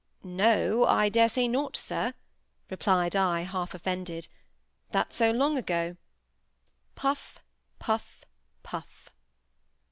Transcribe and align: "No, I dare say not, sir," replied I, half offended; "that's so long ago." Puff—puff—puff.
"No, 0.23 0.83
I 0.87 1.09
dare 1.09 1.29
say 1.29 1.47
not, 1.47 1.77
sir," 1.77 2.15
replied 2.71 3.15
I, 3.15 3.41
half 3.41 3.75
offended; 3.75 4.27
"that's 4.91 5.15
so 5.15 5.29
long 5.29 5.59
ago." 5.59 5.95
Puff—puff—puff. 6.95 8.25